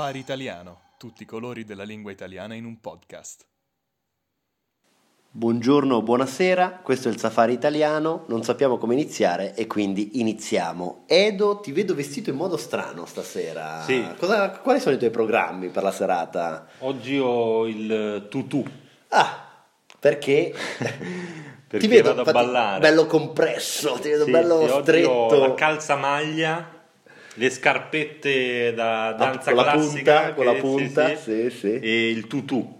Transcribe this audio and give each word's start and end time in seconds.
Safari 0.00 0.18
Italiano, 0.18 0.80
tutti 0.96 1.24
i 1.24 1.26
colori 1.26 1.66
della 1.66 1.82
lingua 1.82 2.10
italiana 2.10 2.54
in 2.54 2.64
un 2.64 2.80
podcast. 2.80 3.44
Buongiorno, 5.30 6.00
buonasera, 6.00 6.80
questo 6.82 7.08
è 7.08 7.12
il 7.12 7.18
Safari 7.18 7.52
Italiano, 7.52 8.24
non 8.28 8.42
sappiamo 8.42 8.78
come 8.78 8.94
iniziare 8.94 9.54
e 9.54 9.66
quindi 9.66 10.18
iniziamo. 10.18 11.04
Edo, 11.06 11.60
ti 11.60 11.70
vedo 11.72 11.94
vestito 11.94 12.30
in 12.30 12.36
modo 12.36 12.56
strano 12.56 13.04
stasera. 13.04 13.82
Sì. 13.82 14.02
Cosa- 14.16 14.48
quali 14.52 14.80
sono 14.80 14.94
i 14.94 14.98
tuoi 14.98 15.10
programmi 15.10 15.68
per 15.68 15.82
la 15.82 15.92
serata? 15.92 16.66
Oggi 16.78 17.18
ho 17.18 17.66
il 17.66 18.26
tutù. 18.30 18.64
Ah, 19.08 19.48
perché? 19.98 20.54
Perché 21.70 22.00
vado 22.02 22.08
a 22.08 22.18
infatti, 22.20 22.32
ballare. 22.32 22.80
bello 22.80 23.04
compresso, 23.04 23.92
ti 24.00 24.08
vedo 24.08 24.24
Sì, 24.24 24.30
bello 24.30 24.60
sì, 24.60 24.64
oggi 24.72 24.82
stretto. 24.82 25.10
ho 25.10 25.46
la 25.46 25.54
calzamaglia, 25.54 26.79
le 27.34 27.50
scarpette 27.50 28.72
da 28.74 29.12
danza 29.16 29.52
con 29.52 29.64
la 29.64 29.70
classica. 29.72 30.14
punta, 30.20 30.34
con 30.34 30.44
la 30.44 30.52
che- 30.52 30.60
punta, 30.60 31.16
sì, 31.16 31.50
sì. 31.50 31.78
E 31.80 32.10
il 32.10 32.26
tutù. 32.26 32.78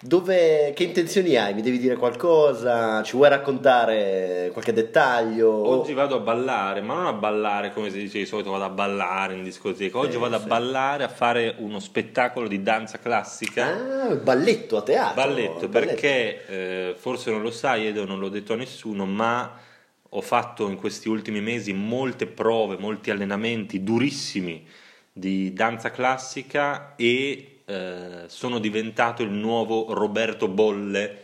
Dove, 0.00 0.74
che 0.76 0.82
intenzioni 0.84 1.34
hai? 1.36 1.54
Mi 1.54 1.62
devi 1.62 1.78
dire 1.78 1.96
qualcosa? 1.96 3.02
Ci 3.02 3.16
vuoi 3.16 3.30
raccontare 3.30 4.50
qualche 4.52 4.74
dettaglio? 4.74 5.50
Oggi 5.50 5.94
vado 5.94 6.16
a 6.16 6.18
ballare, 6.18 6.82
ma 6.82 6.92
non 6.92 7.06
a 7.06 7.14
ballare 7.14 7.72
come 7.72 7.88
si 7.88 8.00
dice 8.00 8.18
di 8.18 8.26
solito, 8.26 8.50
vado 8.50 8.64
a 8.64 8.68
ballare 8.68 9.32
in 9.32 9.42
discoteca. 9.42 9.96
Oggi 9.96 10.12
Sì, 10.12 10.18
vado 10.18 10.36
a 10.36 10.40
sì. 10.40 10.46
ballare 10.46 11.04
a 11.04 11.08
fare 11.08 11.54
uno 11.56 11.78
spettacolo 11.78 12.48
di 12.48 12.62
danza 12.62 12.98
classica. 12.98 14.08
Ah, 14.10 14.14
balletto 14.16 14.76
a 14.76 14.82
teatro. 14.82 15.14
Balletto, 15.22 15.68
perché 15.70 16.44
eh, 16.48 16.94
forse 16.98 17.30
non 17.30 17.40
lo 17.40 17.50
sai 17.50 17.86
ed 17.86 17.96
io 17.96 18.04
non 18.04 18.18
l'ho 18.18 18.28
detto 18.28 18.52
a 18.52 18.56
nessuno, 18.56 19.06
ma 19.06 19.52
ho 20.16 20.20
fatto 20.20 20.68
in 20.68 20.76
questi 20.76 21.08
ultimi 21.08 21.40
mesi 21.40 21.72
molte 21.72 22.26
prove, 22.26 22.76
molti 22.76 23.10
allenamenti 23.10 23.82
durissimi 23.82 24.64
di 25.12 25.52
danza 25.52 25.90
classica 25.90 26.94
e 26.96 27.62
eh, 27.64 28.22
sono 28.26 28.58
diventato 28.60 29.22
il 29.24 29.30
nuovo 29.30 29.92
Roberto 29.92 30.46
Bolle 30.46 31.22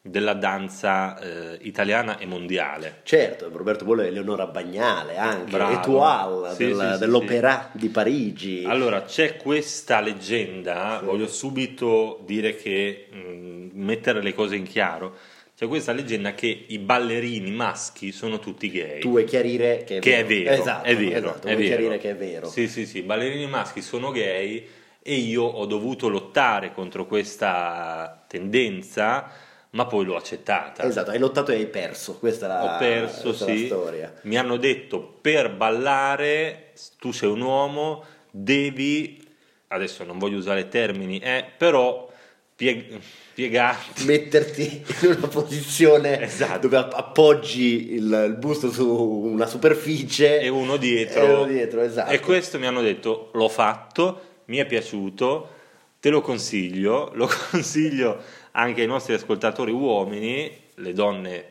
della 0.00 0.34
danza 0.34 1.16
eh, 1.18 1.58
italiana 1.62 2.18
e 2.18 2.26
mondiale. 2.26 3.00
Certo, 3.04 3.48
Roberto 3.52 3.84
Bolle 3.84 4.04
e 4.04 4.08
Eleonora 4.08 4.46
Bagnale 4.46 5.16
anche, 5.16 5.50
Bravo. 5.52 5.72
Etoile 5.72 6.54
Sì, 6.54 6.64
del- 6.64 6.74
sì, 6.76 6.92
sì, 6.92 6.98
dell'Opéra 6.98 7.70
di 7.72 7.88
Parigi. 7.88 8.64
Allora, 8.66 9.02
c'è 9.04 9.36
questa 9.36 10.00
leggenda, 10.00 10.98
Sì. 10.98 11.04
voglio 11.04 11.28
subito 11.28 12.20
dire 12.26 12.56
che, 12.56 13.06
mh, 13.10 13.68
mettere 13.74 14.22
le 14.22 14.34
cose 14.34 14.56
in 14.56 14.64
chiaro, 14.64 15.16
c'è 15.56 15.68
questa 15.68 15.92
leggenda 15.92 16.34
che 16.34 16.64
i 16.66 16.78
ballerini 16.78 17.50
maschi 17.52 18.10
sono 18.10 18.40
tutti 18.40 18.68
gay. 18.70 18.98
tu 19.00 19.10
vuoi 19.10 19.24
chiarire 19.24 19.84
che 19.84 19.98
è 19.98 20.00
che 20.00 20.10
vero. 20.10 20.22
è 20.22 20.26
vero, 20.26 20.50
esatto, 20.62 20.84
è 20.86 20.96
vero, 20.96 21.28
esatto, 21.28 21.46
è 21.46 21.52
vuoi 21.52 21.62
vero. 21.64 21.66
chiarire 21.76 21.98
che 21.98 22.10
è 22.10 22.16
vero. 22.16 22.48
Sì, 22.48 22.66
sì, 22.66 22.86
sì, 22.86 22.98
i 22.98 23.02
ballerini 23.02 23.46
maschi 23.46 23.80
sono 23.80 24.10
gay 24.10 24.66
e 25.00 25.14
io 25.14 25.44
ho 25.44 25.64
dovuto 25.66 26.08
lottare 26.08 26.72
contro 26.72 27.06
questa 27.06 28.24
tendenza, 28.26 29.30
ma 29.70 29.86
poi 29.86 30.04
l'ho 30.04 30.16
accettata. 30.16 30.82
Esatto, 30.82 31.10
hai 31.10 31.18
lottato 31.18 31.52
e 31.52 31.56
hai 31.56 31.66
perso, 31.66 32.18
questa 32.18 32.46
è 32.46 32.48
la, 32.48 32.74
Ho 32.74 32.78
perso, 32.78 33.28
è 33.28 33.38
la 33.38 33.56
sì. 33.56 33.66
storia. 33.66 34.12
Mi 34.22 34.36
hanno 34.36 34.56
detto 34.56 35.00
per 35.20 35.52
ballare, 35.52 36.72
tu 36.98 37.12
sei 37.12 37.28
un 37.28 37.42
uomo, 37.42 38.04
devi, 38.30 39.24
adesso 39.68 40.02
non 40.04 40.18
voglio 40.18 40.38
usare 40.38 40.68
termini, 40.68 41.18
eh, 41.20 41.44
però 41.56 42.10
pie- 42.56 43.00
piegarti. 43.34 44.04
Metterti 44.04 44.84
in 45.02 45.16
una 45.18 45.28
posizione 45.28 46.20
Esatto. 46.22 46.60
dove 46.60 46.76
app- 46.76 46.92
appoggi 46.94 47.92
il, 47.94 48.24
il 48.28 48.36
busto 48.38 48.70
su 48.70 48.86
una 48.88 49.46
superficie 49.46 50.40
e 50.40 50.48
uno 50.48 50.76
dietro. 50.76 51.22
E 51.26 51.32
uno 51.32 51.44
dietro, 51.44 51.80
esatto. 51.82 52.10
E 52.12 52.20
questo 52.20 52.58
mi 52.58 52.66
hanno 52.66 52.80
detto, 52.82 53.30
l'ho 53.34 53.48
fatto, 53.48 54.20
mi 54.46 54.58
è 54.58 54.66
piaciuto, 54.66 55.48
te 56.00 56.10
lo 56.10 56.20
consiglio, 56.20 57.10
lo 57.14 57.28
consiglio 57.50 58.20
anche 58.52 58.82
ai 58.82 58.86
nostri 58.86 59.14
ascoltatori 59.14 59.72
uomini, 59.72 60.50
le 60.76 60.92
donne 60.92 61.48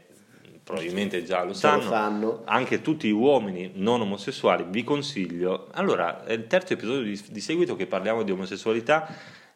probabilmente 0.64 1.26
già 1.26 1.44
lo 1.44 1.52
Già 1.52 1.76
lo 1.76 1.82
sanno, 1.82 1.90
sanno. 1.90 2.42
anche 2.46 2.82
tutti 2.82 3.10
gli 3.10 3.12
uomini 3.12 3.72
non 3.76 4.00
omosessuali, 4.00 4.64
vi 4.70 4.86
consiglio. 4.86 5.68
Allora, 5.74 6.24
è 6.24 6.32
il 6.32 6.48
terzo 6.48 6.72
episodio 6.74 7.02
di, 7.04 7.22
di 7.30 7.42
seguito 7.42 7.76
che 7.76 7.86
parliamo 7.88 8.24
di 8.24 8.32
omosessualità 8.32 9.14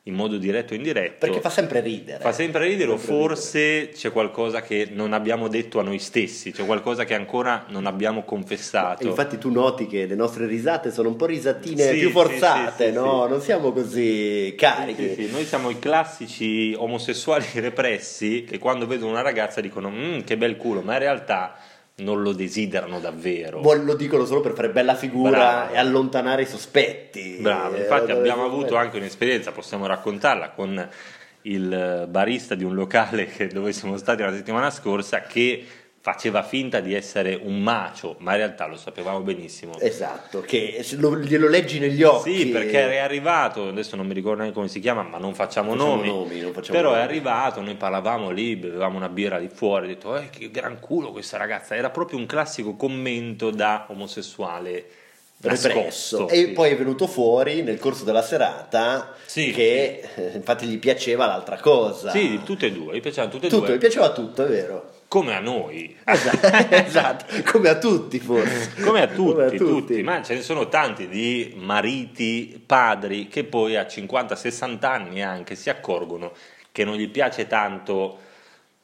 in 0.07 0.13
modo 0.13 0.37
diretto 0.37 0.73
o 0.73 0.75
indiretto. 0.75 1.25
Perché 1.25 1.39
fa 1.41 1.49
sempre 1.49 1.79
ridere. 1.81 2.19
Fa 2.19 2.31
sempre 2.31 2.65
ridere, 2.65 2.91
o 2.91 2.97
Sempre 2.97 3.13
ridere. 3.13 3.27
forse 3.35 3.89
c'è 3.93 4.11
qualcosa 4.11 4.61
che 4.61 4.87
non 4.91 5.13
abbiamo 5.13 5.47
detto 5.47 5.79
a 5.79 5.83
noi 5.83 5.99
stessi, 5.99 6.51
c'è 6.51 6.65
qualcosa 6.65 7.03
che 7.05 7.13
ancora 7.13 7.65
non 7.69 7.85
abbiamo 7.85 8.23
confessato. 8.23 9.03
E 9.03 9.07
Infatti 9.07 9.37
tu 9.37 9.51
noti 9.51 9.87
che 9.87 10.05
le 10.05 10.15
nostre 10.15 10.45
risate 10.47 10.91
sono 10.91 11.09
un 11.09 11.15
po' 11.15 11.25
risatine 11.25 11.91
Sì, 11.91 11.99
più 11.99 12.09
forzate, 12.09 12.85
sì, 12.85 12.89
sì, 12.91 12.95
no? 12.95 13.27
Non 13.27 13.41
siamo 13.41 13.71
così 13.71 14.53
carichi. 14.57 15.29
Noi 15.31 15.45
siamo 15.45 15.69
i 15.69 15.79
classici 15.79 16.73
omosessuali 16.77 17.45
repressi 17.55 18.45
che 18.47 18.57
quando 18.59 18.87
vedono 18.87 19.11
una 19.11 19.21
ragazza 19.21 19.61
dicono 19.61 19.89
"Mm, 19.89 20.19
che 20.21 20.37
bel 20.37 20.55
culo, 20.57 20.81
ma 20.81 20.93
in 20.93 20.99
realtà 20.99 21.55
non 21.99 22.21
lo 22.21 22.31
desiderano 22.31 22.99
davvero. 22.99 23.61
Lo 23.61 23.95
dicono 23.95 24.25
solo 24.25 24.41
per 24.41 24.53
fare 24.53 24.69
bella 24.69 24.93
figura 24.95 25.29
Bravo. 25.29 25.73
e 25.73 25.77
allontanare 25.77 26.43
i 26.43 26.45
sospetti. 26.45 27.37
Bravo, 27.41 27.75
Eh, 27.75 27.79
infatti 27.81 28.07
dove 28.07 28.19
abbiamo 28.19 28.45
avuto 28.45 28.75
anche 28.75 28.97
un'esperienza, 28.97 29.51
possiamo 29.51 29.87
raccontarla 29.87 30.51
con 30.51 30.89
il 31.43 32.05
barista 32.09 32.53
di 32.53 32.63
un 32.63 32.75
locale 32.75 33.25
che- 33.25 33.47
dove 33.47 33.71
siamo 33.73 33.97
stati 33.97 34.21
la 34.21 34.31
settimana 34.33 34.69
scorsa 34.69 35.21
che 35.21 35.65
faceva 36.07 36.41
finta 36.41 36.79
di 36.79 36.93
essere 36.93 37.37
un 37.43 37.61
macio, 37.61 38.15
ma 38.19 38.31
in 38.31 38.37
realtà 38.37 38.65
lo 38.65 38.77
sapevamo 38.77 39.19
benissimo. 39.19 39.77
Esatto, 39.77 40.39
che 40.39 40.81
lo- 40.95 41.17
glielo 41.19 41.49
leggi 41.49 41.79
negli 41.79 42.01
occhi. 42.01 42.33
Sì, 42.33 42.45
perché 42.45 42.91
è 42.93 42.97
arrivato, 42.99 43.67
adesso 43.67 43.97
non 43.97 44.07
mi 44.07 44.13
ricordo 44.13 44.37
neanche 44.37 44.55
come 44.55 44.69
si 44.69 44.79
chiama, 44.79 45.01
ma 45.03 45.17
non 45.17 45.33
facciamo, 45.33 45.71
Facciamo 45.71 45.95
nomi. 45.95 46.07
nomi, 46.07 46.39
non 46.39 46.53
facciamo 46.53 46.77
Però 46.77 46.91
è 46.91 46.99
nomi. 46.99 47.03
arrivato, 47.05 47.59
noi 47.59 47.75
parlavamo 47.75 48.29
lì, 48.29 48.55
bevevamo 48.55 48.95
una 48.95 49.09
birra 49.09 49.37
lì 49.37 49.49
fuori, 49.53 49.83
ho 49.83 49.87
detto, 49.89 50.15
eh, 50.15 50.29
che 50.29 50.49
gran 50.49 50.79
culo 50.79 51.11
questa 51.11 51.35
ragazza. 51.35 51.75
Era 51.75 51.89
proprio 51.89 52.17
un 52.19 52.25
classico 52.25 52.77
commento 52.77 53.49
da 53.49 53.87
omosessuale 53.89 54.85
Represso. 55.39 56.27
E 56.29 56.35
sì. 56.45 56.47
poi 56.51 56.71
è 56.71 56.77
venuto 56.77 57.05
fuori 57.05 57.61
nel 57.61 57.77
corso 57.79 58.03
della 58.05 58.23
serata 58.23 59.13
Sì. 59.25 59.51
che 59.51 60.03
eh, 60.15 60.31
infatti 60.33 60.65
gli 60.65 60.79
piaceva 60.79 61.27
l'altra 61.27 61.57
cosa. 61.59 62.09
Sì, 62.11 62.41
tutte 62.43 62.67
e 62.67 62.71
due, 62.71 62.95
gli 62.95 63.01
piacevano 63.01 63.31
tutte 63.33 63.45
e 63.47 63.49
tutto, 63.49 63.65
due. 63.65 63.75
gli 63.75 63.79
piaceva 63.79 64.11
tutto, 64.13 64.43
è 64.45 64.47
vero. 64.47 64.95
Come 65.07 65.35
a 65.35 65.39
noi. 65.39 65.95
Esatto, 66.03 66.47
esatto, 66.75 67.25
come 67.49 67.69
a 67.69 67.77
tutti 67.77 68.19
forse. 68.19 68.81
Come 68.81 69.01
a 69.01 69.07
tutti, 69.07 69.31
Come 69.31 69.45
a 69.45 69.51
tutti, 69.51 70.03
ma 70.03 70.21
ce 70.21 70.35
ne 70.35 70.41
sono 70.41 70.67
tanti 70.67 71.07
di 71.07 71.53
mariti, 71.57 72.61
padri 72.65 73.27
che 73.27 73.45
poi 73.45 73.77
a 73.77 73.83
50-60 73.83 74.85
anni 74.85 75.23
anche 75.23 75.55
si 75.55 75.69
accorgono 75.69 76.33
che 76.71 76.83
non 76.83 76.95
gli 76.95 77.09
piace 77.09 77.47
tanto 77.47 78.19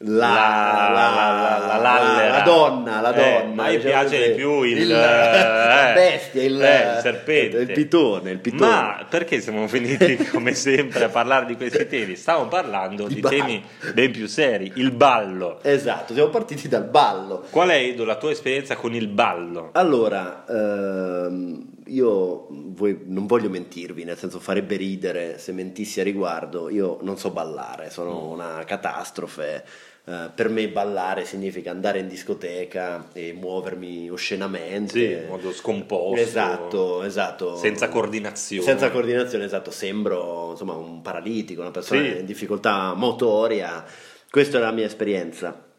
La, 0.06 0.90
la, 0.92 1.78
la- 1.78 2.28
la- 2.30 2.42
donna, 2.44 3.00
la 3.00 3.14
Eh, 3.14 3.42
donna. 3.42 3.54
ma 3.54 3.72
gli 3.72 3.76
diciamo 3.78 3.90
piace 4.04 4.28
di 4.28 4.34
più 4.34 4.62
il, 4.64 4.92
eh, 4.92 5.92
bestia, 5.94 6.44
il, 6.44 6.62
eh, 6.62 6.96
il 6.96 7.00
serpente. 7.02 7.58
il 7.60 7.72
pitone, 7.72 8.32
il 8.32 8.40
pitone. 8.40 8.70
Ma 8.70 9.06
perché 9.10 9.40
siamo 9.40 9.66
finiti 9.70 10.18
come 10.28 10.54
sempre 10.56 11.06
a 11.06 11.10
parlare 11.10 11.46
di 11.46 11.56
questi 11.56 11.88
temi? 11.88 12.16
Stavamo 12.18 12.50
parlando 12.50 13.08
Di 13.08 13.22
temi 13.22 13.64
ben 13.94 14.12
più 14.12 14.28
seri, 14.28 14.74
il 14.76 14.92
ballo. 14.92 15.60
Esatto, 15.64 16.14
siamo 16.14 16.30
partiti 16.30 16.68
dal 16.68 16.84
ballo. 16.86 17.46
Qual 17.50 17.70
è 17.70 17.94
la 17.96 18.16
tua 18.18 18.32
esperienza 18.32 18.76
con 18.76 18.94
il 18.94 19.08
ballo? 19.08 19.70
Allora, 19.72 20.44
ehm, 20.50 21.66
io 21.88 22.48
voi- 22.50 23.02
non 23.06 23.26
voglio 23.26 23.50
mentirvi, 23.50 24.04
nel 24.04 24.18
senso 24.18 24.40
farebbe 24.40 24.76
ridere 24.76 25.38
se 25.38 25.52
mentissi 25.52 26.00
a 26.00 26.04
riguardo, 26.04 26.70
io 26.70 26.98
non 27.02 27.18
so 27.18 27.30
ballare, 27.32 27.90
sono 27.90 28.30
una 28.30 28.64
catastrofe. 28.66 29.64
Eh, 30.06 30.30
per 30.36 30.50
me 30.50 30.68
ballare 30.68 31.24
significa 31.24 31.72
andare 31.72 32.00
in 32.00 32.10
discoteca 32.10 33.08
e 33.14 33.32
muovermi 33.32 34.10
oscenamente. 34.10 34.92
Sì, 35.00 35.12
in 35.12 35.28
modo 35.30 35.54
scomposto. 35.54 36.22
Esatto, 36.22 37.04
esatto. 37.04 37.56
Senza 37.56 37.88
coordinazione. 37.88 38.64
Senza 38.64 38.92
coordinazione, 38.92 39.46
esatto, 39.46 39.72
sembro 39.72 40.52
insomma 40.52 40.74
un 40.74 41.02
paralitico, 41.02 41.62
una 41.62 41.72
persona 41.72 42.02
Sì. 42.04 42.18
in 42.20 42.26
difficoltà 42.26 42.94
motoria. 42.96 43.86
Questa 44.30 44.58
è 44.58 44.62
la 44.62 44.72
mia 44.72 44.86
esperienza. 44.86 45.72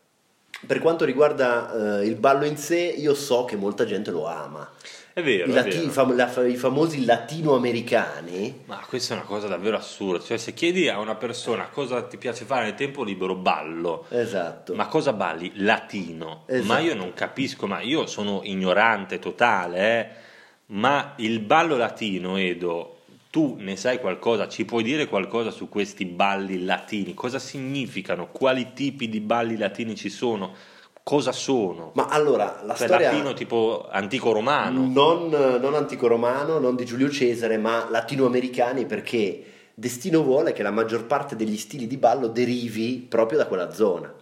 Per 0.66 0.78
quanto 0.80 1.04
riguarda 1.04 2.00
eh, 2.00 2.06
il 2.06 2.16
ballo 2.16 2.44
in 2.44 2.56
sé, 2.56 2.78
io 2.80 3.14
so 3.14 3.44
che 3.44 3.56
molta 3.56 3.84
gente 3.84 4.10
lo 4.10 4.26
ama. 4.26 4.68
È 5.12 5.22
vero, 5.22 5.46
I, 5.46 5.50
è 5.50 5.54
lati- 5.54 5.70
vero. 5.70 5.82
i 5.84 5.88
fam- 5.90 6.16
la- 6.16 6.46
i 6.46 6.56
famosi 6.56 7.04
latinoamericani, 7.04 8.62
Ma 8.66 8.80
questa 8.88 9.14
è 9.14 9.16
una 9.16 9.26
cosa 9.26 9.46
davvero 9.46 9.76
assurda. 9.76 10.22
Cioè, 10.24 10.36
se 10.36 10.52
chiedi 10.54 10.88
a 10.88 10.98
una 10.98 11.14
persona 11.14 11.68
cosa 11.68 12.02
ti 12.02 12.16
piace 12.16 12.44
fare 12.44 12.64
nel 12.64 12.74
tempo 12.74 13.02
libero, 13.04 13.34
ballo. 13.34 14.06
esatto. 14.08 14.74
Ma 14.74 14.86
cosa 14.88 15.12
balli? 15.12 15.52
Latino. 15.56 16.42
Esatto. 16.46 16.66
Ma 16.66 16.78
io 16.80 16.94
non 16.94 17.12
capisco, 17.14 17.66
ma 17.66 17.80
io 17.80 18.06
sono 18.06 18.40
ignorante 18.42 19.18
totale, 19.18 19.78
eh. 20.00 20.08
Ma 20.66 21.12
il 21.18 21.40
ballo 21.40 21.76
latino, 21.76 22.36
Edo, 22.38 22.93
tu 23.34 23.56
ne 23.58 23.74
sai 23.74 23.98
qualcosa? 23.98 24.46
Ci 24.46 24.64
puoi 24.64 24.84
dire 24.84 25.08
qualcosa 25.08 25.50
su 25.50 25.68
questi 25.68 26.04
balli 26.04 26.64
latini? 26.64 27.14
Cosa 27.14 27.40
significano? 27.40 28.28
Quali 28.30 28.74
tipi 28.74 29.08
di 29.08 29.18
balli 29.18 29.56
latini 29.56 29.96
ci 29.96 30.08
sono? 30.08 30.54
cosa 31.02 31.32
sono? 31.32 31.90
Ma 31.96 32.06
allora, 32.06 32.62
la 32.64 32.76
Cioè, 32.76 32.86
storia... 32.86 33.10
latino 33.10 33.32
tipo 33.34 33.88
antico 33.90 34.30
romano. 34.30 34.86
Non, 34.86 35.28
non 35.28 35.74
antico 35.74 36.06
romano, 36.06 36.60
non 36.60 36.76
di 36.76 36.84
Giulio 36.84 37.10
Cesare, 37.10 37.58
ma 37.58 37.88
latinoamericani 37.90 38.86
perché 38.86 39.44
destino 39.74 40.22
vuole 40.22 40.52
che 40.52 40.62
la 40.62 40.70
maggior 40.70 41.04
parte 41.04 41.34
degli 41.34 41.58
stili 41.58 41.88
di 41.88 41.96
ballo 41.96 42.28
derivi 42.28 43.04
proprio 43.06 43.38
da 43.38 43.46
quella 43.46 43.72
zona. 43.72 44.14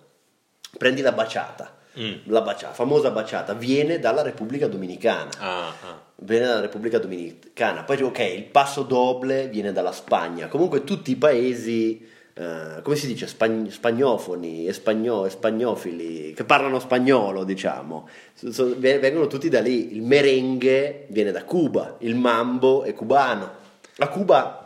Prendi 0.79 1.03
la 1.03 1.13
baciata, 1.13 1.77
Mm. 1.99 2.13
la 2.27 2.41
baciata, 2.41 2.73
famosa 2.73 3.11
baciata, 3.11 3.53
viene 3.53 3.99
dalla 3.99 4.23
Repubblica 4.23 4.67
Dominicana. 4.67 5.29
Ah, 5.39 5.67
ah. 5.69 6.01
Viene 6.17 6.47
dalla 6.47 6.61
Repubblica 6.61 6.99
Dominicana. 6.99 7.83
Poi, 7.83 8.01
ok, 8.03 8.19
il 8.19 8.45
passo 8.45 8.83
doble 8.83 9.49
viene 9.49 9.73
dalla 9.73 9.93
Spagna. 9.93 10.47
Comunque 10.49 10.85
tutti 10.85 11.11
i 11.11 11.17
paesi, 11.17 12.09
eh, 12.35 12.81
come 12.83 12.97
si 12.97 13.07
dice, 13.07 13.27
spagn- 13.27 13.69
spagnofoni, 13.69 14.67
espagno- 14.69 15.29
spagnofili, 15.29 16.33
che 16.33 16.45
parlano 16.45 16.79
spagnolo, 16.79 17.45
diciamo, 17.45 18.09
so- 18.35 18.53
so- 18.53 18.75
ve- 18.79 18.99
vengono 18.99 19.27
tutti 19.27 19.49
da 19.51 19.61
lì. 19.61 19.93
Il 19.95 20.03
merengue 20.03 21.07
viene 21.09 21.31
da 21.31 21.45
Cuba, 21.45 21.97
il 22.01 22.15
mambo 22.15 22.85
è 22.85 22.95
cubano. 22.95 23.51
A 23.99 24.09
Cuba 24.09 24.62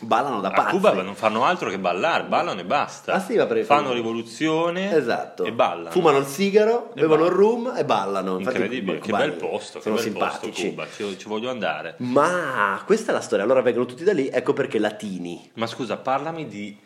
ballano 0.00 0.40
da 0.40 0.48
A 0.48 0.52
pazzi. 0.52 0.70
Cuba 0.70 0.92
non 0.92 1.14
fanno 1.14 1.44
altro 1.44 1.68
che 1.70 1.78
ballare, 1.78 2.24
ballano 2.24 2.60
e 2.60 2.64
basta. 2.64 3.12
Ah 3.14 3.20
sì, 3.20 3.36
fanno 3.64 3.92
rivoluzione 3.92 4.94
Esatto. 4.96 5.44
e 5.44 5.52
ballano. 5.52 5.90
Fumano 5.90 6.18
il 6.18 6.26
sigaro, 6.26 6.90
E 6.94 7.00
bevono 7.00 7.26
il 7.26 7.30
rum 7.32 7.74
e 7.76 7.84
ballano. 7.84 8.38
Infatti, 8.38 8.56
Incredibile, 8.56 8.98
i 8.98 9.00
che 9.00 9.12
bel 9.12 9.32
posto, 9.32 9.78
che 9.78 9.82
sono 9.84 9.94
bel 9.96 10.04
simpatici. 10.04 10.50
posto 10.50 10.68
Cuba, 10.68 10.86
ci, 11.12 11.18
ci 11.18 11.28
voglio 11.28 11.50
andare. 11.50 11.94
Ma 11.98 12.82
questa 12.84 13.10
è 13.12 13.14
la 13.14 13.20
storia, 13.20 13.44
allora 13.44 13.62
vengono 13.62 13.86
tutti 13.86 14.04
da 14.04 14.12
lì, 14.12 14.28
ecco 14.28 14.52
perché 14.52 14.78
latini. 14.78 15.50
Ma 15.54 15.66
scusa, 15.66 15.96
parlami 15.96 16.46
di- 16.46 16.78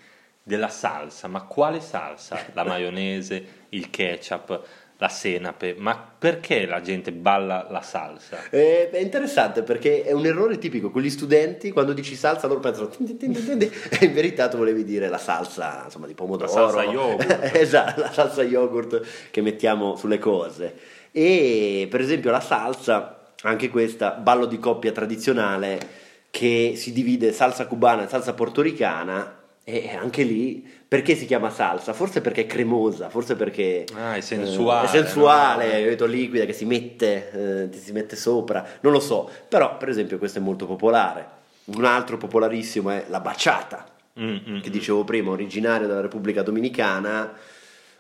della 0.43 0.69
salsa, 0.69 1.27
ma 1.29 1.43
quale 1.43 1.81
salsa? 1.81 2.39
La 2.53 2.65
maionese, 2.69 3.47
il 3.71 3.89
ketchup, 3.91 4.61
la 4.99 5.09
senape, 5.09 5.75
ma 5.77 6.13
perché 6.19 6.67
la 6.67 6.81
gente 6.81 7.11
balla 7.13 7.67
la 7.69 7.83
salsa? 7.83 8.39
Eh, 8.51 8.91
è 8.91 8.99
interessante 8.99 9.63
perché 9.63 10.05
è 10.05 10.13
un 10.13 10.25
errore 10.25 10.59
tipico, 10.59 10.91
quegli 10.91 11.11
studenti 11.11 11.73
quando 11.73 11.93
dici 11.93 12.15
salsa 12.15 12.47
loro 12.47 12.61
pensano 12.61 12.89
tin 12.89 13.07
tin 13.07 13.17
tin 13.17 13.33
tin 13.33 13.59
tin, 13.59 13.71
e 14.01 14.05
in 14.05 14.13
verità 14.13 14.49
tu 14.49 14.57
volevi 14.57 14.85
dire 14.85 15.09
la 15.09 15.19
salsa 15.19 15.83
insomma 15.85 16.07
di 16.07 16.15
pomodoro. 16.15 16.47
La 16.47 16.71
salsa 16.71 16.85
yogurt. 16.85 17.51
esatto, 17.55 18.01
la 18.01 18.13
salsa 18.13 18.43
yogurt 18.43 19.31
che 19.31 19.41
mettiamo 19.41 19.97
sulle 19.97 20.19
cose. 20.19 20.75
E 21.11 21.87
per 21.91 22.01
esempio 22.01 22.31
la 22.31 22.41
salsa, 22.41 23.33
anche 23.43 23.69
questa, 23.69 24.13
ballo 24.13 24.47
di 24.47 24.59
coppia 24.59 24.93
tradizionale 24.93 26.03
che 26.31 26.75
si 26.77 26.93
divide 26.93 27.33
salsa 27.33 27.67
cubana 27.67 28.05
e 28.05 28.09
salsa 28.09 28.33
portoricana 28.33 29.43
e 29.65 29.97
anche 29.97 30.23
lì 30.23 30.65
perché 30.87 31.17
si 31.17 31.25
chiama 31.27 31.51
salsa? 31.51 31.93
Forse 31.93 32.21
perché 32.21 32.43
è 32.43 32.47
cremosa, 32.47 33.09
forse 33.09 33.35
perché 33.35 33.85
Ah, 33.95 34.15
è 34.15 34.21
sensuale, 34.21 34.87
eh, 34.87 34.91
è 34.91 35.03
sensuale, 35.03 35.79
no? 35.79 35.85
capito, 35.85 36.07
liquida 36.07 36.45
che 36.45 36.53
si 36.53 36.67
mette, 36.67 37.63
eh, 37.65 37.69
ti 37.71 37.79
si 37.79 37.93
mette 37.93 38.15
sopra, 38.15 38.65
non 38.81 38.93
lo 38.93 39.01
so, 39.01 39.29
però 39.49 39.77
per 39.77 39.89
esempio 39.89 40.19
questo 40.19 40.39
è 40.39 40.43
molto 40.43 40.67
popolare. 40.67 41.27
Un 41.67 41.85
altro 41.85 42.19
popolarissimo 42.19 42.91
è 42.91 43.07
la 43.09 43.21
baciata, 43.21 43.87
Mm, 44.21 44.37
mm, 44.49 44.61
che 44.61 44.69
mm. 44.69 44.73
dicevo 44.73 45.03
prima, 45.03 45.33
originario 45.33 45.89
della 45.89 46.01
Repubblica 46.01 46.43
Dominicana, 46.43 47.33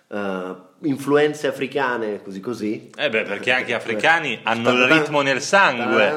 eh, 0.09 0.55
influenze 0.83 1.47
africane, 1.47 2.23
così 2.23 2.41
così. 2.41 2.91
Eh 2.97 3.09
beh, 3.09 3.23
perché 3.23 3.53
anche 3.53 3.71
gli 3.71 3.75
africani 3.75 4.39
hanno 4.43 4.71
il 4.71 4.87
ritmo 5.01 5.23
nel 5.23 5.41
sangue. 5.41 6.09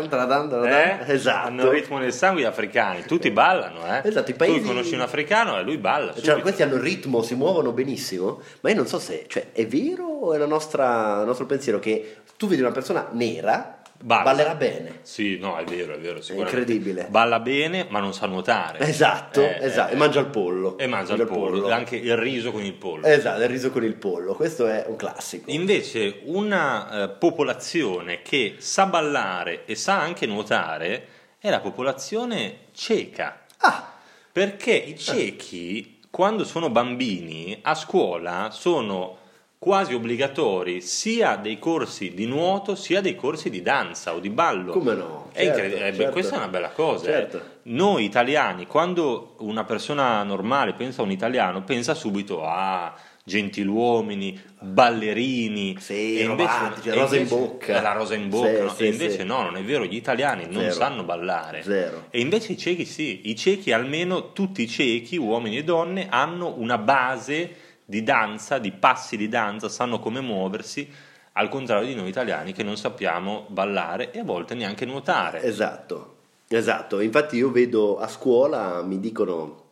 Eh? 0.65 1.11
Esatto. 1.13 1.47
Hanno 1.47 1.63
il 1.63 1.69
ritmo 1.69 1.97
nel 1.97 2.11
sangue 2.13 2.41
gli 2.41 2.45
africani, 2.45 3.03
tutti 3.05 3.31
ballano, 3.31 3.85
eh? 3.85 4.01
Esatto, 4.07 4.31
i 4.31 4.33
paesi- 4.33 4.59
Tu 4.61 4.67
conosci 4.67 4.93
un 4.93 5.01
africano 5.01 5.57
e 5.57 5.63
lui 5.63 5.77
balla. 5.77 6.13
Cioè, 6.13 6.41
questi 6.41 6.63
hanno 6.63 6.75
il 6.75 6.81
ritmo, 6.81 7.21
si 7.21 7.35
muovono 7.35 7.71
benissimo, 7.71 8.41
ma 8.61 8.69
io 8.69 8.75
non 8.75 8.87
so 8.87 8.99
se 8.99 9.25
cioè, 9.27 9.51
è 9.53 9.65
vero 9.67 10.03
o 10.05 10.33
è 10.33 10.37
la 10.37 10.45
nostra- 10.47 11.19
il 11.21 11.25
nostro 11.25 11.45
pensiero 11.45 11.79
che 11.79 12.17
tu 12.37 12.47
vedi 12.47 12.61
una 12.61 12.71
persona 12.71 13.07
nera, 13.13 13.76
Balla. 13.99 14.23
ballerà 14.23 14.55
bene. 14.55 14.99
Sì, 15.01 15.37
no, 15.39 15.57
è 15.57 15.63
vero, 15.63 15.93
è 15.93 15.99
vero, 15.99 16.21
sicuramente. 16.21 16.59
incredibile. 16.59 17.07
Balla 17.09 17.39
bene, 17.39 17.87
ma 17.89 17.99
non 17.99 18.13
sa 18.13 18.27
nuotare. 18.27 18.79
Esatto, 18.79 19.41
Eh, 19.41 19.57
esatto, 19.61 19.91
eh, 19.91 19.95
e 19.95 19.97
mangia 19.97 20.19
il 20.19 20.27
pollo. 20.27 20.77
E 20.77 20.87
mangia 20.87 21.15
il 21.15 21.25
pollo, 21.25 21.69
anche 21.71 21.95
il 21.95 22.15
riso 22.15 22.51
con 22.51 22.63
il 22.63 22.73
pollo. 22.73 23.05
Esatto, 23.07 23.41
il 23.41 23.47
riso 23.49 23.71
con 23.71 23.83
il 23.83 23.95
pollo, 23.95 24.33
questo 24.35 24.67
è 24.67 24.85
un 24.87 24.95
classico. 24.95 25.49
Invece 25.51 26.19
una 26.25 27.03
eh, 27.03 27.09
popolazione 27.09 28.21
che 28.21 28.55
sa 28.59 28.85
ballare 28.85 29.65
e 29.65 29.75
sa 29.75 29.99
anche 29.99 30.25
nuotare 30.25 31.07
è 31.39 31.49
la 31.49 31.59
popolazione 31.59 32.65
ceca. 32.73 33.41
Ah, 33.59 33.93
Perché 34.31 34.73
i 34.73 34.97
cechi, 34.97 35.99
quando 36.11 36.43
sono 36.43 36.69
bambini, 36.69 37.57
a 37.63 37.73
scuola 37.73 38.49
sono 38.51 39.17
quasi 39.59 39.93
obbligatori 39.95 40.81
sia 40.81 41.35
dei 41.35 41.57
corsi 41.57 42.13
di 42.13 42.25
nuoto 42.27 42.75
sia 42.75 43.01
dei 43.01 43.15
corsi 43.15 43.49
di 43.49 43.61
danza 43.61 44.13
o 44.13 44.19
di 44.19 44.29
ballo. 44.29 44.71
come 44.71 44.93
no? 44.93 45.29
È 45.33 45.43
Certo, 45.43 45.49
incredibile, 45.59 45.87
eh, 45.87 45.91
beh, 45.91 45.97
certo. 45.97 46.11
questa 46.11 46.35
è 46.35 46.37
una 46.37 46.47
bella 46.47 46.69
cosa. 46.69 47.07
eh. 47.07 47.11
Certo. 47.11 47.41
Noi 47.63 48.03
italiani, 48.05 48.65
quando 48.67 49.35
una 49.39 49.63
persona 49.63 50.21
normale 50.23 50.73
pensa 50.73 51.01
a 51.01 51.05
un 51.05 51.11
italiano, 51.11 51.63
pensa 51.63 51.93
subito 51.95 52.45
a 52.45 52.93
gentiluomini, 53.23 54.39
ballerini, 54.61 55.75
Sì, 55.79 56.19
e 56.19 56.25
romantici, 56.25 56.89
e 56.89 56.93
rosa 56.93 57.15
in 57.15 57.21
invece- 57.23 57.35
bocca. 57.35 57.81
La 57.81 57.91
rosa 57.91 58.15
in 58.15 58.29
bocca, 58.29 58.47
Sì, 58.55 58.61
no? 58.61 58.69
sì, 58.69 58.83
e 58.83 58.87
invece 58.87 59.23
no, 59.23 59.41
non 59.41 59.57
è 59.57 59.63
vero, 59.63 59.83
gli 59.85 59.95
italiani 59.95 60.43
non 60.45 60.61
Zero. 60.63 60.73
sanno 60.73 61.03
ballare. 61.03 61.61
Zero. 61.63 62.05
E 62.09 62.19
invece 62.21 62.53
i 62.53 62.57
ciechi 62.57 62.85
sì, 62.85 63.29
i 63.29 63.35
ciechi 63.35 63.71
almeno 63.73 64.31
tutti 64.33 64.61
i 64.61 64.67
ciechi, 64.67 65.17
uomini 65.17 65.57
e 65.57 65.63
donne, 65.63 66.07
hanno 66.09 66.53
una 66.57 66.77
base 66.77 67.65
di 67.89 68.03
danza, 68.03 68.57
di 68.57 68.73
passi 68.73 69.15
di 69.15 69.29
danza, 69.29 69.69
sanno 69.69 69.97
come 69.99 70.19
muoversi, 70.19 70.91
al 71.33 71.47
contrario 71.47 71.87
di 71.87 71.95
noi 71.95 72.09
italiani 72.09 72.51
che 72.51 72.63
non 72.63 72.75
sappiamo 72.75 73.45
ballare 73.47 74.11
e 74.11 74.19
a 74.19 74.23
volte 74.25 74.55
neanche 74.55 74.85
nuotare. 74.85 75.41
Esatto, 75.41 76.15
esatto. 76.49 76.99
Infatti 76.99 77.37
io 77.37 77.49
vedo 77.49 77.97
a 77.97 78.09
scuola, 78.09 78.81
mi 78.81 78.99
dicono 78.99 79.66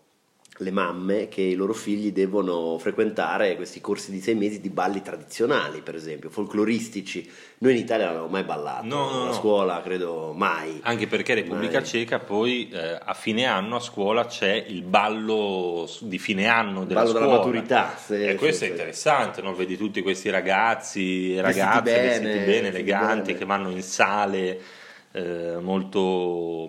le 0.60 0.72
mamme 0.72 1.28
che 1.28 1.42
i 1.42 1.54
loro 1.54 1.74
figli 1.74 2.13
devono 2.13 2.78
frequentare 2.78 3.57
questi 3.57 3.81
corsi 3.81 4.10
di 4.10 4.22
sei 4.22 4.36
mesi 4.36 4.62
di 4.62 4.69
balli 4.69 5.02
tradizionali, 5.02 5.81
per 5.81 5.96
esempio, 5.96 6.30
folcloristici. 6.30 7.30
Noi 7.57 7.74
in 7.74 7.80
Italia 7.80 8.06
non 8.06 8.13
abbiamo 8.16 8.31
mai 8.31 8.44
ballato, 8.44 8.86
No, 8.86 9.10
no, 9.12 9.22
a 9.24 9.25
no. 9.25 9.34
scuola 9.34 9.81
credo 9.81 10.31
mai. 10.34 10.80
Anche 10.84 11.07
perché 11.07 11.34
Repubblica 11.34 11.80
Mai. 11.80 11.86
Ceca 11.86 12.19
poi 12.19 12.69
eh, 12.69 12.98
a 13.04 13.13
fine 13.13 13.46
anno 13.46 13.75
a 13.75 13.80
scuola 13.82 14.25
c'è 14.27 14.53
il 14.68 14.84
ballo 14.84 15.89
di 16.00 16.18
fine 16.20 16.48
anno 16.48 16.86
della 16.86 17.01
ballo 17.01 17.12
della 17.13 17.25
scuola. 17.25 17.39
maturità, 17.39 17.96
sì, 17.98 18.13
e 18.13 18.32
sì, 18.32 18.36
questo 18.38 18.63
sì. 18.63 18.70
è 18.70 18.72
interessante, 18.72 19.41
no? 19.41 19.53
vedi 19.53 19.75
tutti 19.75 20.01
questi 20.01 20.30
ragazzi 20.30 21.36
e 21.36 21.41
Vestiti 21.41 21.65
ragazze 21.65 21.82
bene, 21.82 22.08
vestiti 22.08 22.27
bene, 22.27 22.46
vestiti 22.46 22.75
eleganti, 22.77 23.25
bene. 23.25 23.38
che 23.38 23.46
vanno 23.46 23.70
in 23.72 23.82
sale 23.82 24.62
eh, 25.12 25.58
molto, 25.60 26.00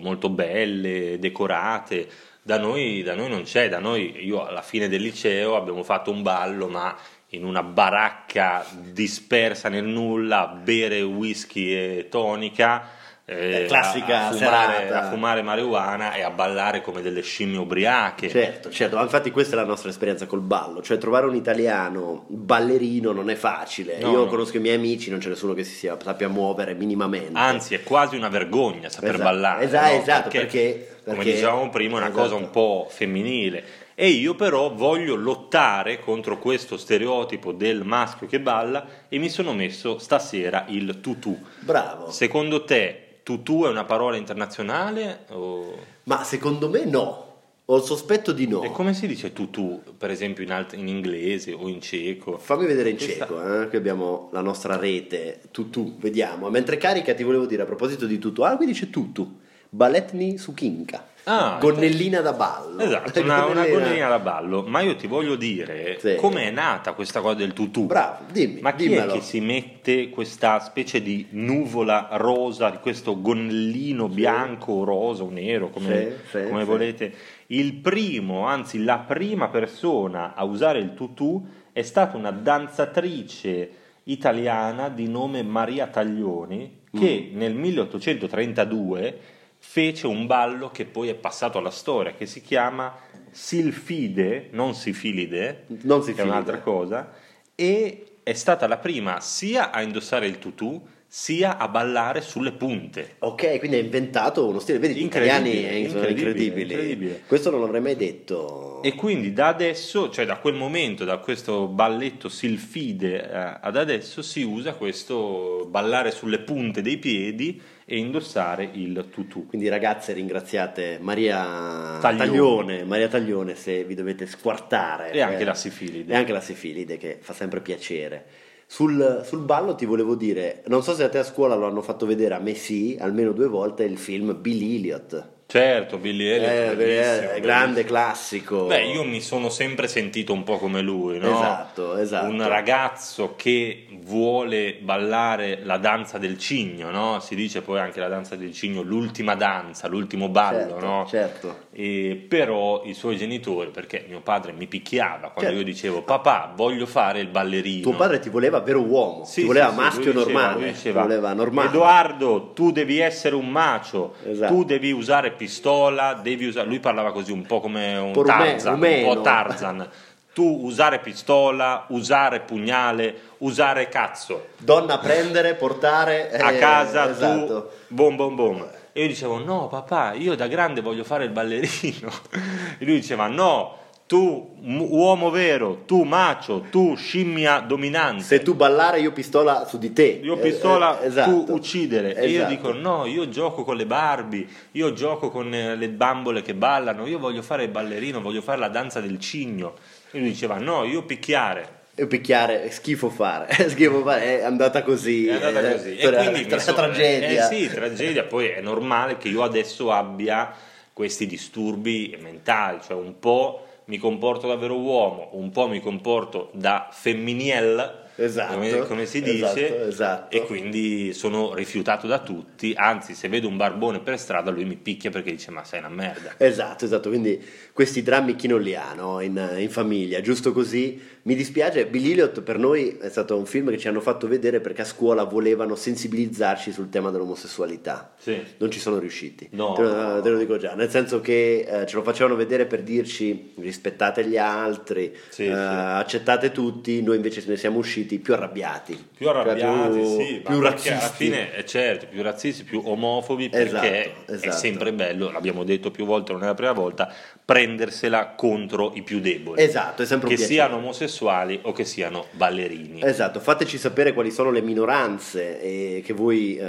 molto 0.01 0.29
belle, 0.29 1.17
decorate. 1.19 2.07
Da 2.47 2.57
noi, 2.57 3.03
da 3.03 3.13
noi 3.13 3.27
non 3.27 3.41
c'è, 3.43 3.67
da 3.67 3.79
noi 3.79 4.23
io 4.25 4.45
alla 4.45 4.61
fine 4.61 4.87
del 4.87 5.01
liceo 5.01 5.57
abbiamo 5.57 5.83
fatto 5.83 6.11
un 6.11 6.21
ballo, 6.21 6.69
ma 6.69 6.95
in 7.31 7.43
una 7.43 7.61
baracca 7.61 8.65
dispersa 8.71 9.67
nel 9.67 9.83
nulla, 9.83 10.47
bere 10.47 11.01
whisky 11.01 11.73
e 11.73 12.07
tonica. 12.09 12.87
eh, 13.25 13.65
classica 13.67 14.19
a, 14.19 14.27
a 14.27 14.31
fumare, 14.31 14.89
a 14.89 15.09
fumare 15.09 15.41
marijuana 15.41 16.13
e 16.13 16.21
a 16.21 16.29
ballare 16.29 16.81
come 16.81 17.01
delle 17.01 17.21
scimmie 17.21 17.57
ubriache. 17.59 18.29
Certo, 18.29 18.69
certo, 18.69 18.97
infatti 19.01 19.29
questa 19.31 19.55
è 19.57 19.59
la 19.59 19.65
nostra 19.65 19.89
esperienza 19.89 20.25
col 20.25 20.39
ballo, 20.39 20.81
cioè 20.81 20.97
trovare 20.97 21.25
un 21.25 21.35
italiano 21.35 22.23
ballerino 22.29 23.11
non 23.11 23.29
è 23.29 23.35
facile. 23.35 23.97
No, 23.99 24.09
Io 24.11 24.17
no. 24.19 24.25
conosco 24.27 24.55
i 24.55 24.61
miei 24.61 24.75
amici, 24.77 25.09
non 25.09 25.19
c'è 25.19 25.27
nessuno 25.27 25.53
che 25.53 25.65
si 25.65 25.73
sia- 25.75 25.97
sappia 26.01 26.29
muovere 26.29 26.75
minimamente. 26.75 27.31
Anzi, 27.37 27.73
è 27.75 27.83
quasi 27.83 28.15
una 28.15 28.29
vergogna 28.29 28.87
saper 28.87 29.15
Esatto, 29.15 29.23
ballare. 29.29 29.63
esatto, 29.65 29.93
no? 29.93 29.99
esatto, 30.01 30.29
perché- 30.29 30.91
come 31.11 31.23
dicevamo 31.23 31.69
prima, 31.69 31.95
è 31.95 31.97
una 32.01 32.09
esatto. 32.09 32.21
cosa 32.21 32.35
un 32.35 32.49
po' 32.49 32.87
femminile. 32.89 33.63
E 33.95 34.09
io 34.09 34.35
però 34.35 34.73
voglio 34.73 35.15
lottare 35.15 35.99
contro 35.99 36.37
questo 36.37 36.77
stereotipo 36.77 37.51
del 37.51 37.83
maschio 37.83 38.27
che 38.27 38.39
balla 38.39 38.85
e 39.09 39.17
mi 39.17 39.29
sono 39.29 39.53
messo 39.53 39.97
stasera 39.97 40.65
il 40.67 40.99
tutù. 41.01 41.35
Bravo. 41.61 42.11
Secondo 42.11 42.63
te 42.63 43.21
tutù 43.23 43.63
è 43.63 43.69
una 43.69 43.85
parola 43.85 44.15
internazionale? 44.15 45.25
O... 45.29 45.75
Ma 46.03 46.23
secondo 46.23 46.69
me 46.69 46.85
no. 46.85 47.25
Ho 47.69 47.75
il 47.75 47.83
sospetto 47.83 48.31
di 48.31 48.47
no. 48.47 48.63
E 48.63 48.71
come 48.71 48.93
si 48.93 49.07
dice 49.07 49.33
tutù, 49.33 49.81
per 49.97 50.09
esempio 50.09 50.41
in, 50.41 50.51
alt- 50.51 50.75
in 50.77 50.87
inglese 50.87 51.51
o 51.51 51.67
in 51.67 51.81
ceco? 51.81 52.37
Fammi 52.37 52.65
vedere 52.65 52.91
in 52.91 52.95
Questa- 52.95 53.25
cieco, 53.25 53.61
eh, 53.63 53.67
che 53.67 53.75
abbiamo 53.75 54.29
la 54.31 54.39
nostra 54.39 54.77
rete 54.77 55.41
tutù, 55.51 55.97
vediamo. 55.97 56.49
Mentre 56.49 56.77
carica 56.77 57.13
ti 57.13 57.23
volevo 57.23 57.45
dire 57.45 57.63
a 57.63 57.65
proposito 57.65 58.05
di 58.05 58.19
tutù, 58.19 58.43
ah 58.43 58.55
qui 58.55 58.67
dice 58.67 58.89
tutù, 58.89 59.39
baletni 59.69 60.37
su 60.37 60.53
chinca, 60.53 61.05
Ah, 61.29 61.57
gonnellina 61.59 62.21
da 62.21 62.31
ballo. 62.31 62.81
Esatto, 62.81 63.19
una, 63.21 63.45
una 63.47 63.67
gonnellina 63.67 64.07
da 64.07 64.19
ballo. 64.19 64.63
Ma 64.65 64.79
io 64.79 64.95
ti 64.95 65.07
voglio 65.07 65.35
dire 65.35 65.97
Sì. 65.99 66.15
com'è 66.15 66.49
nata 66.51 66.93
questa 66.93 67.19
cosa 67.19 67.33
del 67.35 67.51
tutù. 67.51 67.85
Bravo, 67.85 68.23
dimmi, 68.31 68.61
Ma 68.61 68.73
chi 68.73 68.87
dimmelo. 68.87 69.11
è 69.11 69.15
che 69.17 69.21
si 69.21 69.41
mette 69.41 70.07
questa 70.09 70.59
specie 70.61 71.01
di 71.01 71.27
nuvola 71.31 72.07
rosa, 72.13 72.69
di 72.69 72.77
questo 72.77 73.19
gonnellino 73.21 74.07
bianco 74.07 74.71
o 74.71 74.83
rosa 74.85 75.23
o 75.23 75.29
nero, 75.29 75.69
come, 75.69 76.13
Sì, 76.31 76.37
sì, 76.37 76.47
come 76.47 76.61
sì. 76.61 76.65
volete? 76.65 77.13
Il 77.47 77.73
primo, 77.73 78.45
anzi 78.45 78.81
la 78.85 78.99
prima 78.99 79.49
persona 79.49 80.33
a 80.33 80.45
usare 80.45 80.79
il 80.79 80.93
tutù 80.93 81.45
è 81.73 81.81
stata 81.81 82.15
una 82.15 82.31
danzatrice 82.31 83.69
italiana 84.03 84.87
di 84.87 85.09
nome 85.09 85.43
Maria 85.43 85.87
Taglioni 85.87 86.83
che 86.97 87.31
nel 87.33 87.53
1832 87.53 89.19
fece 89.59 90.07
un 90.07 90.25
ballo 90.27 90.69
che 90.69 90.85
poi 90.85 91.09
è 91.09 91.15
passato 91.15 91.57
alla 91.57 91.71
storia, 91.71 92.13
che 92.13 92.25
si 92.25 92.41
chiama 92.41 92.95
Silfide, 93.31 94.49
non 94.51 94.73
Sifilide, 94.73 95.65
Non 95.83 95.99
che 95.99 96.05
è 96.05 96.07
Sifilide. 96.07 96.21
un'altra 96.23 96.59
cosa, 96.59 97.11
e 97.55 98.19
è 98.23 98.33
stata 98.33 98.67
la 98.67 98.77
prima 98.77 99.19
sia 99.19 99.71
a 99.71 99.81
indossare 99.81 100.27
il 100.27 100.39
tutù 100.39 100.85
sia 101.09 101.57
a 101.57 101.69
ballare 101.69 102.19
sulle 102.21 102.51
punte. 102.51 103.15
Ok, 103.19 103.59
quindi 103.59 103.77
ha 103.77 103.79
inventato 103.79 104.45
uno 104.45 104.59
stile, 104.59 104.77
vedi, 104.77 104.95
gli 104.95 105.03
italiani 105.05 105.51
sono 105.89 106.05
incredibile, 106.07 106.09
incredibili. 106.09 106.61
incredibile. 106.73 107.21
Questo 107.25 107.49
non 107.49 107.61
l'avrei 107.61 107.81
mai 107.81 107.95
detto. 107.95 108.81
E 108.83 108.93
quindi 108.93 109.31
da 109.33 109.47
adesso, 109.47 110.09
cioè 110.09 110.25
da 110.25 110.37
quel 110.37 110.53
momento, 110.53 111.05
da 111.05 111.17
questo 111.17 111.67
balletto 111.67 112.27
silfide 112.29 113.23
eh, 113.23 113.57
ad 113.61 113.77
adesso, 113.77 114.21
si 114.21 114.43
usa 114.43 114.73
questo 114.73 115.65
ballare 115.69 116.11
sulle 116.11 116.39
punte 116.39 116.81
dei 116.81 116.97
piedi 116.97 117.59
e 117.85 117.97
indossare 117.97 118.69
il 118.73 119.07
tutù. 119.09 119.47
Quindi 119.47 119.69
ragazze 119.69 120.11
ringraziate 120.11 120.97
Maria 121.01 121.97
Taglione. 122.01 122.17
Taglione, 122.17 122.83
Maria 122.83 123.07
Taglione 123.07 123.55
se 123.55 123.85
vi 123.85 123.95
dovete 123.95 124.25
squartare. 124.27 125.11
E 125.11 125.21
anche 125.21 125.41
Eh, 125.43 125.45
la 125.45 125.55
sifilide. 125.55 126.11
E 126.11 126.15
anche 126.17 126.33
la 126.33 126.41
sifilide 126.41 126.97
che 126.97 127.17
fa 127.21 127.31
sempre 127.33 127.61
piacere. 127.61 128.25
Sul, 128.69 129.21
sul 129.23 129.43
ballo 129.43 129.75
ti 129.75 129.85
volevo 129.85 130.13
dire, 130.15 130.63
non 130.67 130.83
so 130.83 130.93
se 130.93 131.03
a 131.03 131.09
te 131.09 131.17
a 131.17 131.23
scuola 131.23 131.55
lo 131.55 131.65
hanno 131.65 131.81
fatto 131.81 132.05
vedere, 132.05 132.35
a 132.35 132.39
me 132.39 132.53
sì, 132.53 132.97
almeno 132.99 133.31
due 133.31 133.47
volte, 133.47 133.83
il 133.83 133.97
film 133.97 134.39
Billy 134.39 134.75
Elliot. 134.75 135.36
Certo, 135.49 135.97
Billy 135.97 136.27
Elliot, 136.27 136.77
Eh, 136.77 137.35
eh, 137.37 137.39
grande 137.39 137.85
classico. 137.85 138.65
Beh, 138.65 138.83
io 138.83 139.05
mi 139.05 139.21
sono 139.21 139.47
sempre 139.47 139.87
sentito 139.87 140.33
un 140.33 140.43
po' 140.43 140.57
come 140.57 140.81
lui, 140.81 141.19
no? 141.19 141.31
Esatto, 141.31 141.95
esatto. 141.95 142.29
Un 142.29 142.45
ragazzo 142.45 143.35
che 143.37 143.85
vuole 144.01 144.73
ballare 144.81 145.59
la 145.63 145.77
danza 145.77 146.17
del 146.17 146.37
cigno, 146.37 146.91
no? 146.91 147.21
Si 147.21 147.33
dice 147.33 147.61
poi 147.61 147.79
anche 147.79 148.01
la 148.01 148.09
danza 148.09 148.35
del 148.35 148.51
cigno, 148.53 148.81
l'ultima 148.81 149.35
danza, 149.35 149.87
l'ultimo 149.87 150.27
ballo, 150.27 150.57
certo, 150.71 150.85
no? 150.85 151.05
certo. 151.07 151.57
E 151.71 152.25
però 152.27 152.81
i 152.83 152.93
suoi 152.93 153.15
genitori, 153.15 153.69
perché 153.69 154.03
mio 154.09 154.19
padre 154.19 154.51
mi 154.51 154.67
picchiava 154.67 155.29
quando 155.29 155.43
Certo. 155.51 155.57
io 155.59 155.63
dicevo 155.63 156.01
papà 156.01 156.51
voglio 156.57 156.85
fare 156.85 157.21
il 157.21 157.27
ballerino. 157.27 157.83
Tuo 157.83 157.95
padre 157.95 158.19
ti 158.19 158.27
voleva 158.27 158.59
vero 158.59 158.81
uomo, 158.81 159.23
Sì, 159.23 159.41
ti 159.41 159.47
voleva 159.47 159.69
sì, 159.69 159.75
maschio 159.75 160.11
lui 160.11 160.23
diceva- 160.23 160.39
normale, 160.41 160.59
lui 160.59 160.67
ti 160.71 160.73
diceva, 160.75 161.01
voleva 161.03 161.33
normale. 161.33 161.67
Edoardo, 161.69 162.51
tu 162.53 162.71
devi 162.73 162.99
essere 162.99 163.35
un 163.35 163.47
macio, 163.47 164.15
Esatto. 164.25 164.53
tu 164.53 164.63
devi 164.65 164.91
usare 164.91 165.35
pistola, 165.37 166.13
devi 166.15 166.45
usare... 166.47 166.67
Lui 166.67 166.79
parlava 166.81 167.13
così 167.13 167.31
un 167.31 167.45
po' 167.45 167.61
come 167.61 167.95
un 167.97 168.11
po' 168.11 168.23
rume- 168.23 168.35
Tarzan, 168.35 168.73
un 168.73 168.79
rumeno. 168.81 169.13
po' 169.13 169.21
Tarzan. 169.21 169.89
Tu 170.33 170.43
usare 170.43 170.99
pistola, 170.99 171.85
usare 171.89 172.41
pugnale, 172.41 173.15
usare 173.39 173.87
cazzo. 173.87 174.47
Donna 174.57 174.95
a 174.95 174.97
prendere, 174.99 175.55
portare 175.55 176.29
A 176.37 176.51
eh, 176.51 176.57
casa 176.59 177.09
esatto. 177.09 177.45
tu, 177.45 177.69
bom 177.87 178.15
bom 178.15 178.35
bom. 178.35 178.67
E 178.93 179.01
io 179.01 179.07
dicevo, 179.07 179.37
no 179.43 179.67
papà, 179.67 180.13
io 180.13 180.35
da 180.35 180.47
grande 180.47 180.81
voglio 180.81 181.03
fare 181.03 181.23
il 181.23 181.31
ballerino. 181.31 182.11
E 182.79 182.85
lui 182.85 182.95
diceva, 182.95 183.25
no, 183.27 183.76
tu 184.07 184.55
uomo 184.63 185.29
vero, 185.29 185.83
tu 185.85 186.03
macio, 186.03 186.61
tu 186.71 186.95
scimmia 186.95 187.59
dominante. 187.59 188.23
Se 188.23 188.41
tu 188.41 188.53
ballare 188.55 189.01
io 189.01 189.11
pistola 189.11 189.65
su 189.65 189.77
di 189.77 189.91
te. 189.91 190.19
Io 190.23 190.35
Eh, 190.35 190.37
pistola, 190.39 191.01
eh, 191.01 191.07
esatto. 191.07 191.43
tu 191.43 191.53
uccidere. 191.53 192.15
E 192.15 192.27
io 192.29 192.37
Esatto. 192.45 192.49
dico: 192.49 192.71
no, 192.71 193.05
io 193.05 193.27
gioco 193.27 193.63
con 193.65 193.75
le 193.75 193.85
Barbie, 193.85 194.47
io 194.71 194.93
gioco 194.93 195.29
con 195.29 195.53
eh, 195.53 195.75
le 195.75 195.89
bambole 195.89 196.41
che 196.41 196.53
ballano, 196.53 197.05
io 197.05 197.19
voglio 197.19 197.41
fare 197.41 197.63
il 197.63 197.69
ballerino, 197.69 198.21
voglio 198.21 198.41
fare 198.41 198.59
la 198.59 198.69
danza 198.69 199.01
del 199.01 199.19
cigno. 199.19 199.75
E 200.11 200.19
lui 200.19 200.29
diceva: 200.29 200.57
no, 200.57 200.85
io 200.85 201.03
picchiare. 201.03 201.75
E 201.99 202.05
picchiare, 202.07 202.63
è 202.63 202.69
schifo 202.69 203.09
fare, 203.09 203.47
è 203.57 203.67
schifo 203.67 204.01
fare, 204.03 204.39
è 204.39 204.43
andata 204.43 204.83
così. 204.83 205.27
È 205.27 205.33
andata 205.33 205.67
eh, 205.69 205.73
così. 205.73 205.95
E 205.95 205.99
storia- 205.99 206.19
quindi 206.29 206.45
tra- 206.45 206.59
so- 206.59 206.73
tragedia. 206.73 207.49
Eh 207.49 207.53
sì, 207.53 207.67
tragedia. 207.69 208.23
Poi 208.23 208.47
è 208.47 208.61
normale 208.61 209.17
che 209.17 209.27
io 209.27 209.43
adesso 209.43 209.91
abbia 209.91 210.53
questi 210.93 211.25
disturbi 211.27 212.17
mentali, 212.21 212.79
cioè 212.87 212.95
un 212.95 213.19
po' 213.19 213.66
mi 213.87 213.97
comporto 213.97 214.47
da 214.47 214.55
vero 214.55 214.77
uomo, 214.79 215.29
un 215.33 215.49
po' 215.49 215.67
mi 215.67 215.81
comporto 215.81 216.49
da 216.53 216.89
femminiel. 216.91 218.05
Esatto, 218.19 218.53
come, 218.55 218.79
come 218.87 219.05
si 219.05 219.21
dice, 219.21 219.67
esatto, 219.67 219.87
esatto. 219.87 220.35
e 220.35 220.41
quindi 220.41 221.13
sono 221.13 221.53
rifiutato 221.53 222.07
da 222.07 222.17
tutti. 222.17 222.73
Anzi, 222.75 223.13
se 223.13 223.29
vedo 223.29 223.47
un 223.47 223.57
barbone 223.57 223.99
per 223.99 224.17
strada, 224.17 224.49
lui 224.49 224.65
mi 224.65 224.75
picchia 224.75 225.11
perché 225.11 225.31
dice: 225.31 225.51
Ma 225.51 225.63
sei 225.63 225.79
una 225.79 225.89
merda. 225.89 226.33
Esatto, 226.37 226.83
esatto, 226.83 227.09
quindi 227.09 227.39
questi 227.73 228.01
drammi 228.01 228.35
chi 228.35 228.47
non 228.47 228.61
li 228.61 228.75
ha 228.75 228.93
no? 228.95 229.21
in, 229.21 229.55
in 229.59 229.69
famiglia, 229.69 230.19
giusto 230.21 230.51
così. 230.51 230.99
Mi 231.27 231.35
dispiace, 231.35 231.85
Bill 231.87 232.09
Elliot 232.09 232.39
per 232.41 232.57
noi 232.57 232.97
è 233.01 233.09
stato 233.09 233.35
un 233.35 233.45
film 233.45 233.69
che 233.69 233.77
ci 233.77 233.89
hanno 233.89 233.99
fatto 233.99 234.29
vedere 234.29 234.61
perché 234.61 234.83
a 234.83 234.85
scuola 234.85 235.25
volevano 235.25 235.75
sensibilizzarci 235.75 236.71
sul 236.71 236.87
tema 236.87 237.11
dell'omosessualità. 237.11 238.13
Sì. 238.17 238.41
Non 238.59 238.71
ci 238.71 238.79
sono 238.79 238.97
riusciti, 238.97 239.49
No. 239.51 239.73
te, 239.73 239.81
lo, 239.81 240.21
te 240.21 240.29
lo 240.29 240.37
dico 240.37 240.55
già, 240.55 240.73
nel 240.73 240.89
senso 240.89 241.19
che 241.19 241.65
eh, 241.67 241.85
ce 241.85 241.97
lo 241.97 242.03
facevano 242.03 242.37
vedere 242.37 242.65
per 242.65 242.81
dirci 242.81 243.51
rispettate 243.59 244.23
gli 244.25 244.37
altri, 244.37 245.13
Sì, 245.27 245.43
eh, 245.43 245.47
sì. 245.47 245.51
accettate 245.51 246.53
tutti, 246.53 247.01
noi 247.03 247.17
invece 247.17 247.43
ne 247.45 247.57
siamo 247.57 247.79
usciti 247.79 248.19
più 248.19 248.33
arrabbiati. 248.33 248.97
Più 249.17 249.27
arrabbiati, 249.27 249.95
Cioè, 250.01 250.05
sì, 250.25 250.41
più 250.45 250.59
ma 250.59 250.69
perché 250.69 250.89
razzisti. 250.89 250.89
alla 250.91 250.99
fine, 251.13 251.55
eh, 251.57 251.65
certo, 251.65 252.05
più 252.09 252.21
razzisti, 252.21 252.63
più 252.63 252.81
omofobi, 252.85 253.49
perché 253.49 253.65
Esatto, 254.05 254.31
è 254.31 254.33
esatto. 254.35 254.55
sempre 254.55 254.93
bello, 254.93 255.29
l'abbiamo 255.29 255.65
detto 255.65 255.91
più 255.91 256.05
volte, 256.05 256.31
non 256.31 256.43
è 256.43 256.45
la 256.45 256.53
prima 256.53 256.71
volta, 256.71 257.13
prendersela 257.43 258.27
contro 258.29 258.93
i 258.95 259.01
più 259.03 259.19
deboli. 259.19 259.61
Esatto, 259.61 260.03
è 260.03 260.05
sempre 260.05 260.29
un 260.29 260.33
Che 260.33 260.39
piacere. 260.39 260.61
siano 260.69 260.77
omosessuali 260.77 261.15
o 261.25 261.71
che 261.71 261.85
siano 261.85 262.25
ballerini. 262.31 263.01
Esatto, 263.03 263.39
fateci 263.39 263.77
sapere 263.77 264.13
quali 264.13 264.31
sono 264.31 264.51
le 264.51 264.61
minoranze 264.61 265.61
eh, 265.61 266.01
che 266.03 266.13
voi 266.13 266.57
eh, 266.57 266.65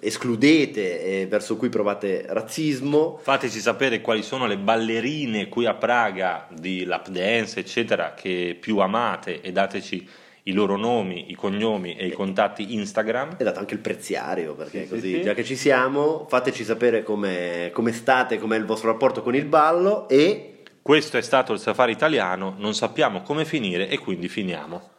escludete 0.00 1.22
e 1.22 1.26
verso 1.26 1.56
cui 1.56 1.68
provate 1.68 2.24
razzismo. 2.28 3.18
Fateci 3.22 3.58
sapere 3.58 4.00
quali 4.00 4.22
sono 4.22 4.46
le 4.46 4.58
ballerine 4.58 5.48
qui 5.48 5.66
a 5.66 5.74
Praga 5.74 6.46
di 6.50 6.84
lap 6.84 7.08
dance, 7.08 7.60
eccetera, 7.60 8.14
che 8.14 8.56
più 8.58 8.78
amate 8.78 9.40
e 9.40 9.52
dateci 9.52 10.08
i 10.44 10.52
loro 10.52 10.76
nomi, 10.76 11.30
i 11.30 11.34
cognomi 11.34 11.96
e 11.96 12.06
i 12.06 12.12
contatti 12.12 12.74
Instagram. 12.74 13.36
E 13.36 13.42
dato 13.44 13.58
anche 13.58 13.74
il 13.74 13.80
preziario, 13.80 14.54
perché 14.54 14.82
Sì, 14.82 14.88
così, 14.88 15.00
sì, 15.00 15.14
sì. 15.16 15.22
già 15.22 15.34
che 15.34 15.44
ci 15.44 15.56
siamo, 15.56 16.26
fateci 16.28 16.62
sapere 16.62 17.02
come, 17.02 17.70
come 17.72 17.92
state, 17.92 18.38
com'è 18.38 18.56
il 18.56 18.64
vostro 18.64 18.90
rapporto 18.90 19.22
con 19.22 19.34
il 19.34 19.44
ballo 19.46 20.08
e 20.08 20.55
Questo 20.86 21.16
è 21.16 21.20
stato 21.20 21.52
il 21.52 21.58
safari 21.58 21.90
italiano, 21.90 22.54
non 22.58 22.72
sappiamo 22.72 23.22
come 23.22 23.44
finire 23.44 23.88
e 23.88 23.98
quindi 23.98 24.28
finiamo. 24.28 24.90